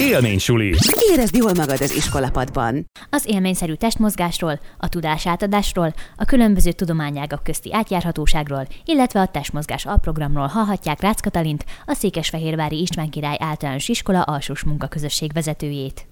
Élménysuli. 0.00 0.74
Érezd 1.12 1.34
jól 1.34 1.52
magad 1.54 1.80
az 1.80 1.94
iskolapadban. 1.94 2.84
Az 3.10 3.24
élményszerű 3.26 3.74
testmozgásról, 3.74 4.60
a 4.78 4.88
tudás 4.88 5.26
átadásról, 5.26 5.94
a 6.16 6.24
különböző 6.24 6.72
tudományágak 6.72 7.42
közti 7.42 7.74
átjárhatóságról, 7.74 8.66
illetve 8.84 9.20
a 9.20 9.26
testmozgás 9.26 9.86
alprogramról 9.86 10.46
hallhatják 10.46 11.00
Rácz 11.00 11.20
Katalint, 11.20 11.64
a 11.86 11.94
Székesfehérvári 11.94 12.80
István 12.80 13.10
Király 13.10 13.36
Általános 13.40 13.88
Iskola 13.88 14.22
alsós 14.22 14.64
munkaközösség 14.64 15.32
vezetőjét. 15.32 16.06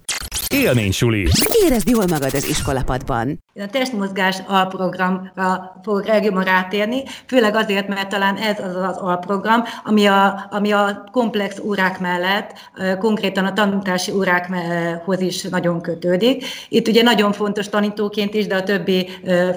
Élménysuli. 0.53 1.27
Érezd 1.65 1.89
jól 1.89 2.05
magad 2.07 2.33
az 2.33 2.47
iskolapadban. 2.47 3.39
A 3.59 3.67
testmozgás 3.71 4.37
alprogramra 4.47 5.79
fogok 5.83 6.07
legjobban 6.07 6.43
rátérni, 6.43 7.03
főleg 7.27 7.55
azért, 7.55 7.87
mert 7.87 8.09
talán 8.09 8.35
ez 8.35 8.59
az 8.59 8.75
az 8.75 8.97
alprogram, 8.97 9.63
ami 9.83 10.05
a, 10.05 10.47
ami 10.51 10.71
a 10.71 11.03
komplex 11.11 11.59
órák 11.59 11.99
mellett, 11.99 12.53
konkrétan 12.99 13.45
a 13.45 13.53
tanítási 13.53 14.11
órákhoz 14.11 15.19
is 15.19 15.43
nagyon 15.43 15.81
kötődik. 15.81 16.45
Itt 16.69 16.87
ugye 16.87 17.03
nagyon 17.03 17.31
fontos 17.31 17.69
tanítóként 17.69 18.33
is, 18.33 18.47
de 18.47 18.55
a 18.55 18.63
többi 18.63 19.09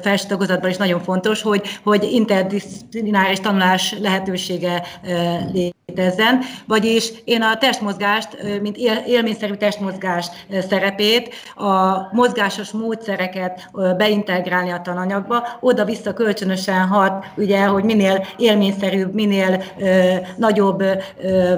felső 0.02 0.36
is 0.68 0.76
nagyon 0.76 1.00
fontos, 1.00 1.42
hogy, 1.42 1.80
hogy 1.82 2.02
interdisziplináris 2.12 3.40
tanulás 3.40 3.94
lehetősége 4.00 4.82
létezzen, 5.52 6.40
vagyis 6.66 7.12
én 7.24 7.42
a 7.42 7.56
testmozgást, 7.58 8.28
mint 8.62 8.76
élményszerű 9.06 9.54
testmozgás 9.54 10.26
szerepét, 10.68 11.34
a 11.54 11.96
mozgásos 12.12 12.70
módszereket 12.70 13.68
beintegrálni 13.94 14.70
a 14.70 14.80
tananyagba, 14.80 15.48
oda-vissza 15.60 16.12
kölcsönösen 16.12 16.86
hat, 16.86 17.24
ugye, 17.36 17.64
hogy 17.64 17.84
minél 17.84 18.26
élményszerűbb, 18.36 19.14
minél 19.14 19.62
ö, 19.78 20.14
nagyobb 20.36 20.80
ö, 20.80 21.54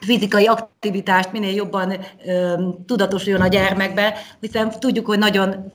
fizikai 0.00 0.46
aktivitást 0.46 1.32
minél 1.32 1.54
jobban 1.54 1.92
ö, 2.26 2.54
tudatosuljon 2.86 3.40
a 3.40 3.48
gyermekbe, 3.48 4.14
hiszen 4.40 4.70
tudjuk, 4.78 5.06
hogy 5.06 5.18
nagyon 5.18 5.72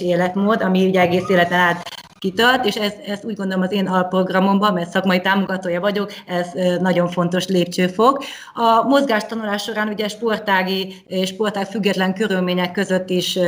életmód, 0.00 0.62
ami 0.62 0.86
ugye 0.86 1.00
egész 1.00 1.28
életen 1.28 1.58
át 1.58 1.88
kitart, 2.18 2.64
és 2.64 2.74
ezt, 2.74 2.98
ezt 3.06 3.24
úgy 3.24 3.36
gondolom 3.36 3.62
az 3.62 3.72
én 3.72 3.86
alprogramomban, 3.86 4.72
mert 4.72 4.90
szakmai 4.90 5.20
támogatója 5.20 5.80
vagyok, 5.80 6.12
ez 6.26 6.46
nagyon 6.80 7.08
fontos 7.08 7.46
lépcsőfok. 7.46 8.24
A 8.54 8.82
mozgástanulás 8.82 9.62
során 9.62 9.88
ugye 9.88 10.08
sportági, 10.08 10.94
sportág 11.24 11.66
független 11.66 12.14
körülmények 12.14 12.72
között 12.72 13.10
is 13.10 13.38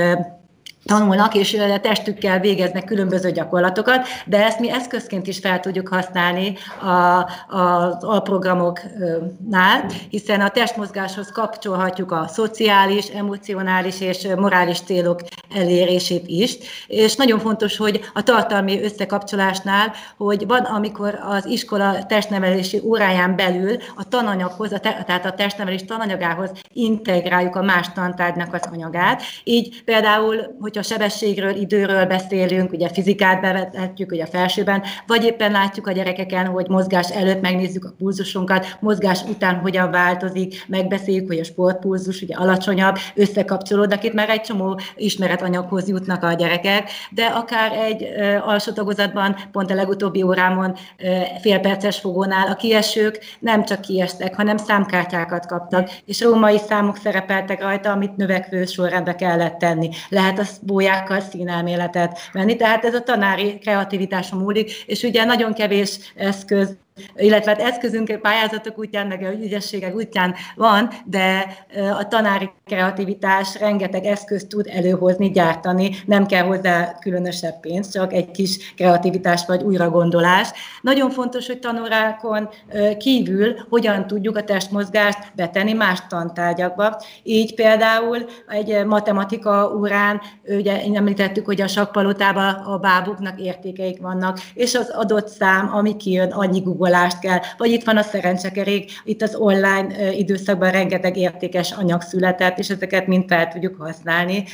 tanulnak, 0.84 1.34
és 1.34 1.56
testükkel 1.82 2.40
végeznek 2.40 2.84
különböző 2.84 3.30
gyakorlatokat, 3.30 4.06
de 4.26 4.44
ezt 4.44 4.58
mi 4.58 4.70
eszközként 4.70 5.26
is 5.26 5.38
fel 5.38 5.60
tudjuk 5.60 5.88
használni 5.88 6.56
a, 6.80 7.20
az 7.56 8.04
alprogramoknál, 8.04 9.84
hiszen 10.10 10.40
a 10.40 10.48
testmozgáshoz 10.48 11.32
kapcsolhatjuk 11.32 12.12
a 12.12 12.26
szociális, 12.28 13.06
emocionális 13.06 14.00
és 14.00 14.26
morális 14.36 14.80
célok 14.80 15.20
elérését 15.54 16.24
is. 16.26 16.56
És 16.86 17.16
nagyon 17.16 17.38
fontos, 17.38 17.76
hogy 17.76 18.00
a 18.14 18.22
tartalmi 18.22 18.82
összekapcsolásnál, 18.82 19.92
hogy 20.16 20.46
van, 20.46 20.62
amikor 20.62 21.18
az 21.28 21.46
iskola 21.46 22.06
testnevelési 22.06 22.80
óráján 22.84 23.36
belül 23.36 23.76
a 23.96 24.08
tananyaghoz, 24.08 24.72
a 24.72 24.78
te, 24.78 25.02
tehát 25.06 25.24
a 25.24 25.32
testnevelés 25.32 25.84
tananyagához 25.84 26.50
integráljuk 26.72 27.56
a 27.56 27.62
más 27.62 27.92
tantárgynak 27.92 28.54
az 28.54 28.68
anyagát. 28.72 29.22
Így 29.44 29.82
például, 29.84 30.56
hogyha 30.72 30.94
sebességről, 30.94 31.54
időről 31.54 32.04
beszélünk, 32.06 32.72
ugye 32.72 32.88
fizikát 32.88 33.40
bevethetjük, 33.40 34.12
ugye 34.12 34.22
a 34.22 34.26
felsőben, 34.26 34.82
vagy 35.06 35.24
éppen 35.24 35.50
látjuk 35.50 35.86
a 35.86 35.92
gyerekeken, 35.92 36.46
hogy 36.46 36.68
mozgás 36.68 37.10
előtt 37.10 37.40
megnézzük 37.40 37.84
a 37.84 37.94
pulzusunkat, 37.98 38.76
mozgás 38.80 39.22
után 39.22 39.56
hogyan 39.56 39.90
változik, 39.90 40.64
megbeszéljük, 40.66 41.26
hogy 41.26 41.38
a 41.38 41.44
sportpulzus 41.44 42.22
ugye 42.22 42.34
alacsonyabb, 42.34 42.96
összekapcsolódnak, 43.14 44.04
itt 44.04 44.12
már 44.12 44.30
egy 44.30 44.40
csomó 44.40 44.80
ismeretanyaghoz 44.96 45.88
jutnak 45.88 46.22
a 46.22 46.32
gyerekek, 46.32 46.90
de 47.10 47.24
akár 47.24 47.72
egy 47.72 48.02
ö, 48.16 48.36
alsó 48.36 48.72
tagozatban, 48.72 49.36
pont 49.52 49.70
a 49.70 49.74
legutóbbi 49.74 50.22
órámon 50.22 50.76
félperces 51.40 51.98
fogónál 51.98 52.48
a 52.48 52.54
kiesők 52.54 53.18
nem 53.40 53.64
csak 53.64 53.80
kiestek, 53.80 54.34
hanem 54.34 54.56
számkártyákat 54.56 55.46
kaptak, 55.46 55.90
és 56.04 56.20
római 56.20 56.58
számok 56.58 56.96
szerepeltek 56.96 57.62
rajta, 57.62 57.90
amit 57.90 58.16
növekvő 58.16 58.64
sorrendbe 58.64 59.14
kellett 59.14 59.58
tenni. 59.58 59.88
Lehet 60.08 60.38
azt 60.38 60.59
bójákkal 60.60 61.20
színelméletet 61.20 62.18
venni. 62.32 62.56
Tehát 62.56 62.84
ez 62.84 62.94
a 62.94 63.02
tanári 63.02 63.58
kreativitáson 63.58 64.38
múlik, 64.38 64.72
és 64.86 65.02
ugye 65.02 65.24
nagyon 65.24 65.54
kevés 65.54 65.98
eszköz 66.16 66.76
illetve 67.16 67.50
hát 67.50 67.60
eszközünk 67.60 68.18
pályázatok 68.22 68.78
útján, 68.78 69.06
meg 69.06 69.36
ügyességek 69.40 69.94
útján 69.94 70.34
van, 70.56 70.88
de 71.04 71.56
a 71.98 72.08
tanári 72.08 72.50
kreativitás 72.66 73.58
rengeteg 73.60 74.04
eszközt 74.04 74.48
tud 74.48 74.66
előhozni, 74.70 75.30
gyártani, 75.30 75.90
nem 76.06 76.26
kell 76.26 76.44
hozzá 76.44 76.98
különösebb 77.00 77.60
pénz, 77.60 77.92
csak 77.92 78.12
egy 78.12 78.30
kis 78.30 78.74
kreativitás 78.74 79.46
vagy 79.46 79.62
újragondolás. 79.62 80.50
Nagyon 80.82 81.10
fontos, 81.10 81.46
hogy 81.46 81.58
tanórákon 81.58 82.48
kívül 82.98 83.56
hogyan 83.68 84.06
tudjuk 84.06 84.36
a 84.36 84.44
testmozgást 84.44 85.18
betenni 85.34 85.72
más 85.72 86.06
tantárgyakba. 86.08 87.00
Így 87.22 87.54
például 87.54 88.26
egy 88.48 88.84
matematika 88.86 89.72
órán, 89.76 90.20
ugye 90.48 90.82
említettük, 90.94 91.44
hogy 91.44 91.60
a 91.60 91.66
sakpalotában 91.66 92.54
a 92.54 92.78
bábuknak 92.78 93.40
értékeik 93.40 94.00
vannak, 94.00 94.38
és 94.54 94.74
az 94.74 94.90
adott 94.90 95.28
szám, 95.28 95.70
ami 95.74 95.96
kijön, 95.96 96.30
annyi 96.30 96.60
Google 96.60 96.89
googleást 96.90 97.18
kell, 97.18 97.38
vagy 97.56 97.70
itt 97.70 97.84
van 97.84 97.96
a 97.96 98.02
szerencsekerék, 98.02 99.00
itt 99.04 99.22
az 99.22 99.34
online 99.34 100.12
időszakban 100.12 100.70
rengeteg 100.70 101.16
értékes 101.16 101.72
anyag 101.72 102.02
született, 102.02 102.58
és 102.58 102.68
ezeket 102.68 103.06
mind 103.06 103.24
fel 103.28 103.48
tudjuk 103.48 103.76
használni. 103.78 104.44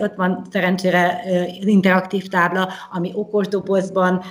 Ott 0.00 0.14
van 0.16 0.46
szerencsére 0.50 1.22
interaktív 1.60 2.28
tábla, 2.28 2.68
ami 2.90 3.10
okos 3.14 3.48
dobozban 3.48 4.24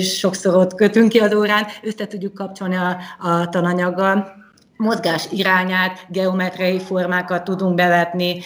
sokszor 0.00 0.54
ott 0.54 0.74
kötünk 0.74 1.08
ki 1.08 1.18
az 1.18 1.34
órán, 1.34 1.64
össze 1.82 2.06
tudjuk 2.06 2.34
kapcsolni 2.34 2.76
a, 2.76 2.96
a 3.18 3.48
tananyaggal 3.48 4.44
mozgás 4.76 5.28
irányát, 5.30 6.06
geometriai 6.08 6.78
formákat 6.78 7.44
tudunk 7.44 7.74
bevetni, 7.74 8.40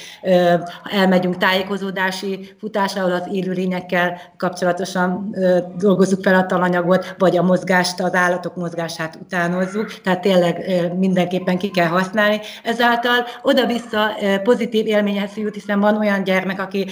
elmegyünk 0.90 1.36
tájékozódási 1.36 2.54
futásra, 2.58 3.02
ahol 3.02 3.14
az 3.14 3.28
élőlényekkel 3.32 4.20
kapcsolatosan 4.36 5.36
dolgozzuk 5.78 6.22
fel 6.22 6.34
a 6.34 6.46
talanyagot, 6.46 7.14
vagy 7.18 7.36
a 7.36 7.42
mozgást, 7.42 8.00
az 8.00 8.14
állatok 8.14 8.56
mozgását 8.56 9.18
utánozzuk, 9.20 10.00
tehát 10.02 10.20
tényleg 10.20 10.64
mindenképpen 10.98 11.58
ki 11.58 11.70
kell 11.70 11.88
használni. 11.88 12.40
Ezáltal 12.62 13.26
oda-vissza 13.42 14.10
pozitív 14.42 14.86
élményhez 14.86 15.36
jut, 15.36 15.54
hiszen 15.54 15.80
van 15.80 15.96
olyan 15.96 16.24
gyermek, 16.24 16.60
aki 16.60 16.86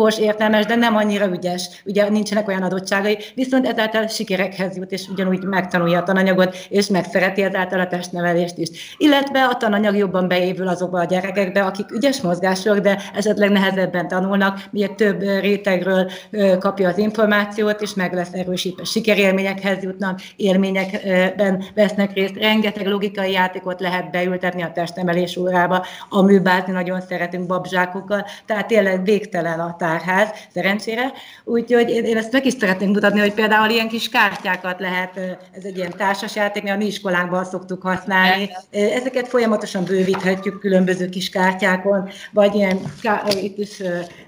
okos, 0.00 0.18
értelmes, 0.18 0.66
de 0.66 0.74
nem 0.74 0.96
annyira 0.96 1.26
ügyes, 1.26 1.82
ugye 1.84 2.08
nincsenek 2.08 2.48
olyan 2.48 2.62
adottságai, 2.62 3.18
viszont 3.34 3.66
ezáltal 3.66 4.06
sikerekhez 4.06 4.76
jut, 4.76 4.92
és 4.92 5.08
ugyanúgy 5.08 5.42
megtanulja 5.42 5.98
a 5.98 6.02
tananyagot, 6.02 6.56
és 6.68 6.86
megszereti 6.86 7.42
ezáltal 7.42 7.80
a 7.80 7.86
testnevelést 7.86 8.58
is. 8.58 8.96
Illetve 8.98 9.44
a 9.44 9.56
tananyag 9.56 9.96
jobban 9.96 10.28
beépül 10.28 10.68
azokba 10.68 11.00
a 11.00 11.04
gyerekekbe, 11.04 11.64
akik 11.64 11.90
ügyes 11.90 12.20
mozgások, 12.20 12.78
de 12.78 13.02
esetleg 13.14 13.50
nehezebben 13.50 14.08
tanulnak, 14.08 14.58
miért 14.70 14.94
több 14.94 15.20
rétegről 15.20 16.10
kapja 16.58 16.88
az 16.88 16.98
információt, 16.98 17.80
és 17.80 17.94
meg 17.94 18.12
lesz 18.14 18.32
erősítve. 18.32 18.84
Sikerélményekhez 18.84 19.82
jutnak, 19.82 20.20
élményekben 20.36 21.64
vesznek 21.74 22.12
részt, 22.12 22.36
rengeteg 22.36 22.86
logikai 22.86 23.32
játékot 23.32 23.80
lehet 23.80 24.10
beültetni 24.10 24.62
a 24.62 24.72
testnevelés 24.72 25.36
órába, 25.36 25.86
a 26.08 26.22
műbázni 26.22 26.72
nagyon 26.72 27.00
szeretünk 27.00 27.46
babzsákokkal, 27.46 28.26
tehát 28.46 28.66
tényleg 28.66 29.04
végtelen 29.04 29.60
a 29.60 29.76
tárház, 29.90 30.28
szerencsére. 30.54 31.12
Úgyhogy 31.44 31.90
én 31.90 32.16
ezt 32.16 32.32
meg 32.32 32.46
is 32.46 32.52
szeretném 32.52 32.90
mutatni, 32.90 33.20
hogy 33.20 33.34
például 33.34 33.70
ilyen 33.70 33.88
kis 33.88 34.08
kártyákat 34.08 34.80
lehet, 34.80 35.16
ez 35.56 35.64
egy 35.64 35.76
ilyen 35.76 35.96
társasjáték, 35.96 36.62
mi 36.62 36.70
a 36.70 36.76
mi 36.76 36.86
iskolánkban 36.86 37.44
szoktuk 37.44 37.82
használni. 37.82 38.50
Ezeket 38.70 39.28
folyamatosan 39.28 39.84
bővíthetjük 39.84 40.60
különböző 40.60 41.08
kis 41.08 41.30
kártyákon, 41.30 42.08
vagy 42.32 42.54
ilyen, 42.54 42.78
itt 43.40 43.58
is 43.58 43.82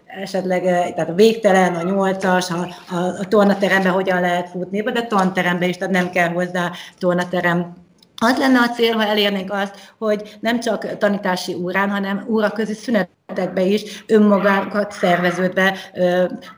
esetleg 0.06 0.62
tehát 0.62 1.08
a 1.08 1.14
végtelen, 1.14 1.74
a 1.74 1.82
nyolcas, 1.82 2.50
a, 2.50 2.68
a, 2.88 2.96
a 2.96 3.28
tornateremben 3.28 3.92
hogyan 3.92 4.20
lehet 4.20 4.48
futni, 4.48 4.82
de 4.82 5.02
tanteremben 5.02 5.68
is, 5.68 5.76
tehát 5.76 5.94
nem 5.94 6.10
kell 6.10 6.28
hozzá 6.28 6.70
tornaterem 6.98 7.81
az 8.22 8.38
lenne 8.38 8.58
a 8.58 8.68
cél, 8.68 8.92
ha 8.92 9.04
elérnénk 9.04 9.52
azt, 9.52 9.94
hogy 9.98 10.36
nem 10.40 10.60
csak 10.60 10.98
tanítási 10.98 11.54
órán, 11.54 11.90
hanem 11.90 12.26
óraközi 12.28 12.74
szünetekbe 12.74 13.62
is 13.62 14.04
önmagákat 14.06 14.92
szerveződve, 14.92 15.76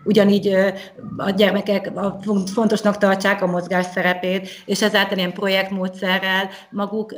ugyanígy 0.05 0.57
a 1.17 1.31
gyermekek 1.31 1.91
fontosnak 2.53 2.99
tartsák 2.99 3.43
a 3.43 3.47
mozgás 3.47 3.87
szerepét, 3.87 4.49
és 4.65 4.83
ezáltal 4.83 5.19
ilyen 5.19 5.33
projektmódszerrel 5.33 6.49
maguk 6.71 7.15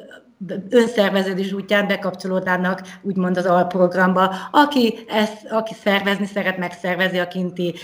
önszerveződés 0.71 1.53
útján 1.53 1.87
bekapcsolódnának 1.87 2.83
úgymond 3.03 3.37
az 3.37 3.47
alprogramba. 3.47 4.35
Aki, 4.51 4.99
ezt, 5.09 5.47
aki 5.51 5.75
szervezni 5.75 6.27
szeret, 6.27 6.59
megszervezi 6.59 7.19
a 7.19 7.29
kinti 7.29 7.75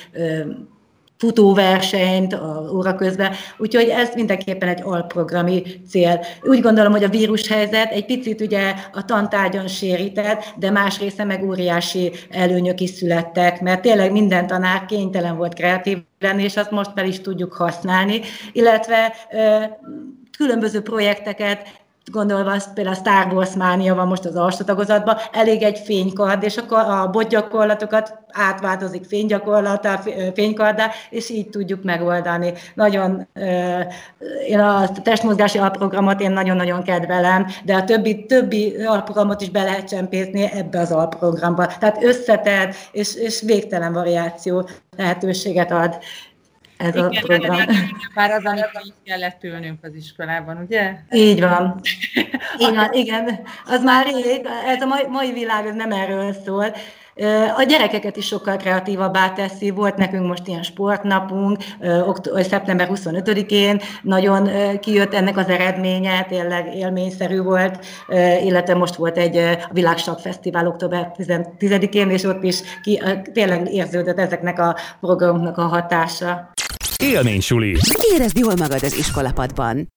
futóversenyt 1.22 2.36
óra 2.72 2.94
közben, 2.94 3.32
úgyhogy 3.56 3.88
ez 3.88 4.14
mindenképpen 4.14 4.68
egy 4.68 4.80
alprogrami 4.84 5.62
cél. 5.88 6.20
Úgy 6.42 6.60
gondolom, 6.60 6.92
hogy 6.92 7.04
a 7.04 7.08
vírushelyzet 7.08 7.92
egy 7.92 8.04
picit 8.04 8.40
ugye 8.40 8.74
a 8.92 9.04
tantárgyon 9.04 9.68
sérített, 9.68 10.54
de 10.56 10.70
más 10.70 10.98
része 10.98 11.24
meg 11.24 11.44
óriási 11.44 12.12
előnyök 12.30 12.80
is 12.80 12.90
születtek, 12.90 13.60
mert 13.60 13.82
tényleg 13.82 14.12
minden 14.12 14.46
tanár 14.46 14.84
kénytelen 14.84 15.36
volt 15.36 15.54
kreatív 15.54 15.98
lenni, 16.18 16.42
és 16.42 16.56
azt 16.56 16.70
most 16.70 16.90
fel 16.94 17.06
is 17.06 17.20
tudjuk 17.20 17.52
használni, 17.52 18.20
illetve 18.52 19.14
különböző 20.36 20.80
projekteket 20.80 21.81
gondolva 22.10 22.50
azt 22.50 22.72
például 22.72 22.96
a 22.96 22.98
Star 22.98 23.32
Wars 23.32 23.54
mánia 23.54 23.94
van 23.94 24.06
most 24.06 24.24
az 24.24 24.36
alsó 24.36 24.64
tagozatban, 24.64 25.16
elég 25.32 25.62
egy 25.62 25.78
fénykard, 25.78 26.42
és 26.42 26.56
akkor 26.56 26.78
a 26.78 27.08
botgyakorlatokat 27.10 28.18
átváltozik 28.32 29.04
fénygyakorlata, 29.04 30.02
fénykardá, 30.34 30.90
és 31.10 31.30
így 31.30 31.48
tudjuk 31.48 31.82
megoldani. 31.82 32.52
Nagyon, 32.74 33.28
én 34.46 34.58
a 34.58 34.88
testmozgási 35.02 35.58
alprogramot 35.58 36.20
én 36.20 36.30
nagyon-nagyon 36.30 36.82
kedvelem, 36.82 37.46
de 37.64 37.74
a 37.74 37.84
többi, 37.84 38.26
többi 38.26 38.84
alprogramot 38.86 39.40
is 39.40 39.50
be 39.50 39.62
lehet 39.62 39.88
csempészni 39.88 40.50
ebbe 40.54 40.80
az 40.80 40.92
alprogramba. 40.92 41.66
Tehát 41.66 42.04
összetett 42.04 42.74
és, 42.92 43.14
és 43.14 43.40
végtelen 43.40 43.92
variáció 43.92 44.68
lehetőséget 44.96 45.70
ad 45.70 45.98
ez 46.82 46.94
Igen, 46.94 47.04
a 47.04 47.20
program. 47.20 47.58
Már 48.14 48.30
az, 48.30 48.44
amit 48.44 48.68
így 48.84 48.94
kellett 49.04 49.44
ülnünk 49.44 49.78
az 49.84 49.94
iskolában, 49.94 50.56
ugye? 50.56 50.94
Így 51.10 51.40
van. 51.40 51.80
Van, 52.58 52.92
igen. 52.92 53.40
Az 53.66 53.82
már 53.82 54.06
rég, 54.06 54.46
ez 54.66 54.82
a 54.82 54.86
mai, 54.86 55.06
mai 55.08 55.32
világ 55.32 55.66
ez 55.66 55.74
nem 55.74 55.92
erről 55.92 56.32
szól. 56.44 56.74
A 57.56 57.62
gyerekeket 57.62 58.16
is 58.16 58.26
sokkal 58.26 58.56
kreatívabbá 58.56 59.32
teszi. 59.32 59.70
Volt 59.70 59.96
nekünk 59.96 60.26
most 60.26 60.46
ilyen 60.46 60.62
sportnapunk, 60.62 61.58
szeptember 62.34 62.88
25-én, 62.92 63.80
nagyon 64.02 64.50
kijött 64.80 65.14
ennek 65.14 65.36
az 65.36 65.48
eredménye, 65.48 66.26
tényleg 66.28 66.74
élményszerű 66.74 67.40
volt, 67.40 67.84
illetve 68.44 68.74
most 68.74 68.94
volt 68.94 69.18
egy 69.18 69.58
Világsak 69.70 70.18
Fesztivál 70.18 70.66
október 70.66 71.12
10-én, 71.18 72.10
és 72.10 72.24
ott 72.24 72.42
is 72.42 72.60
ki, 72.82 73.02
tényleg 73.32 73.72
érződött 73.72 74.18
ezeknek 74.18 74.58
a 74.58 74.76
programoknak 75.00 75.58
a 75.58 75.62
hatása. 75.62 76.50
Élmény 77.02 77.40
suli. 77.40 77.76
Érezd 78.14 78.36
jól 78.36 78.54
magad 78.56 78.82
az 78.82 78.96
iskolapadban. 78.96 79.92